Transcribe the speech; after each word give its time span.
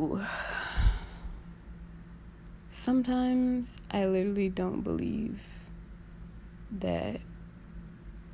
So 0.00 0.18
sometimes 2.72 3.76
I 3.90 4.06
literally 4.06 4.48
don't 4.48 4.80
believe 4.80 5.40
that 6.72 7.20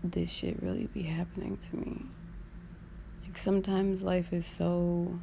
this 0.04 0.30
shit 0.30 0.62
really 0.62 0.86
be 0.86 1.02
happening 1.02 1.58
to 1.68 1.76
me. 1.76 2.02
Like 3.24 3.36
sometimes 3.36 4.04
life 4.04 4.32
is 4.32 4.46
so 4.46 5.18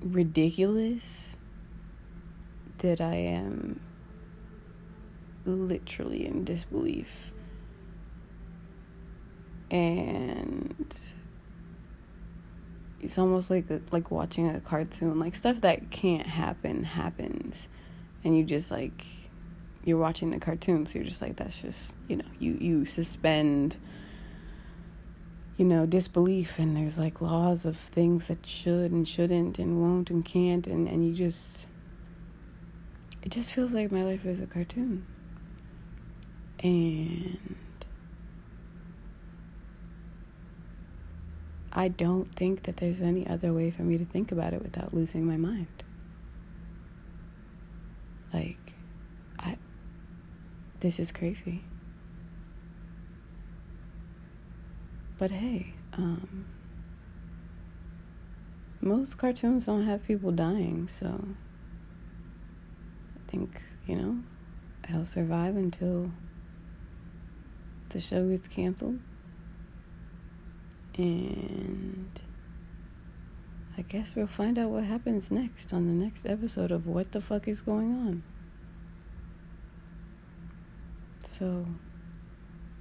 ridiculous 0.00 1.36
that 2.78 3.02
I 3.02 3.16
am 3.16 3.80
literally 5.44 6.24
in 6.24 6.44
disbelief. 6.44 7.32
And 9.70 11.13
it's 13.04 13.18
almost 13.18 13.50
like 13.50 13.66
like 13.92 14.10
watching 14.10 14.48
a 14.48 14.60
cartoon. 14.60 15.18
Like 15.18 15.36
stuff 15.36 15.60
that 15.60 15.90
can't 15.90 16.26
happen 16.26 16.84
happens, 16.84 17.68
and 18.24 18.36
you 18.36 18.44
just 18.44 18.70
like 18.70 19.04
you're 19.84 19.98
watching 19.98 20.30
the 20.30 20.40
cartoon, 20.40 20.86
so 20.86 20.98
you're 20.98 21.08
just 21.08 21.22
like 21.22 21.36
that's 21.36 21.58
just 21.58 21.94
you 22.08 22.16
know 22.16 22.24
you 22.38 22.56
you 22.60 22.84
suspend 22.84 23.76
you 25.56 25.64
know 25.64 25.86
disbelief 25.86 26.58
and 26.58 26.76
there's 26.76 26.98
like 26.98 27.20
laws 27.20 27.64
of 27.64 27.76
things 27.76 28.26
that 28.26 28.44
should 28.44 28.90
and 28.90 29.06
shouldn't 29.06 29.58
and 29.58 29.80
won't 29.80 30.10
and 30.10 30.24
can't 30.24 30.66
and 30.66 30.88
and 30.88 31.06
you 31.06 31.14
just 31.14 31.66
it 33.22 33.30
just 33.30 33.52
feels 33.52 33.72
like 33.72 33.92
my 33.92 34.02
life 34.02 34.24
is 34.26 34.40
a 34.40 34.46
cartoon 34.46 35.06
and 36.60 37.56
I 41.74 41.88
don't 41.88 42.34
think 42.36 42.62
that 42.64 42.76
there's 42.76 43.00
any 43.00 43.26
other 43.26 43.52
way 43.52 43.70
for 43.70 43.82
me 43.82 43.98
to 43.98 44.04
think 44.04 44.30
about 44.30 44.52
it 44.54 44.62
without 44.62 44.94
losing 44.94 45.26
my 45.26 45.36
mind. 45.36 45.82
Like, 48.32 48.72
I, 49.38 49.56
this 50.80 51.00
is 51.00 51.10
crazy. 51.10 51.64
But 55.18 55.30
hey, 55.32 55.74
um, 55.94 56.46
most 58.80 59.18
cartoons 59.18 59.66
don't 59.66 59.86
have 59.86 60.04
people 60.04 60.30
dying, 60.30 60.86
so 60.86 61.24
I 63.16 63.30
think, 63.30 63.62
you 63.86 63.96
know, 63.96 64.18
I'll 64.92 65.06
survive 65.06 65.56
until 65.56 66.12
the 67.88 68.00
show 68.00 68.28
gets 68.28 68.46
canceled. 68.46 68.98
And 70.96 72.20
I 73.76 73.82
guess 73.82 74.14
we'll 74.14 74.26
find 74.26 74.58
out 74.58 74.70
what 74.70 74.84
happens 74.84 75.30
next 75.30 75.72
on 75.72 75.86
the 75.86 76.04
next 76.04 76.24
episode 76.26 76.70
of 76.70 76.86
What 76.86 77.12
the 77.12 77.20
Fuck 77.20 77.48
is 77.48 77.60
Going 77.60 77.92
On. 77.92 78.22
So, 81.24 81.66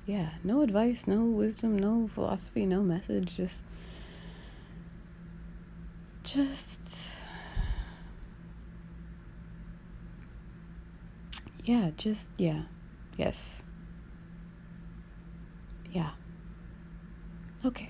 yeah, 0.05 0.33
no 0.43 0.61
advice, 0.61 1.07
no 1.07 1.21
wisdom, 1.23 1.77
no 1.79 2.07
philosophy, 2.07 2.65
no 2.67 2.81
message, 2.81 3.35
just. 3.35 3.63
Just. 6.23 7.07
Yeah, 11.63 11.91
just, 11.97 12.31
yeah. 12.37 12.63
Yes. 13.17 13.63
Yeah. 15.91 16.11
Okay. 17.65 17.89